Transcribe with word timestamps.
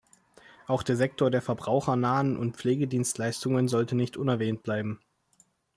Auch 0.65 0.81
der 0.81 0.95
Sektor 0.97 1.29
der 1.29 1.43
verbrauchernahen 1.43 2.35
und 2.35 2.57
Pflegedienstleistungen 2.57 3.67
sollte 3.67 3.95
nicht 3.95 4.17
unerwähnt 4.17 4.63
bleiben. 4.63 4.99